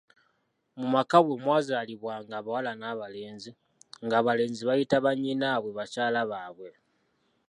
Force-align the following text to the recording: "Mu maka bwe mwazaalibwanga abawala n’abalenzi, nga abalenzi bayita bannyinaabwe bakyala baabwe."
"Mu 0.79 0.85
maka 0.95 1.17
bwe 1.25 1.35
mwazaalibwanga 1.43 2.33
abawala 2.37 2.71
n’abalenzi, 2.75 3.51
nga 4.03 4.15
abalenzi 4.21 4.61
bayita 4.69 4.97
bannyinaabwe 5.05 5.69
bakyala 5.77 6.19
baabwe." 6.31 6.69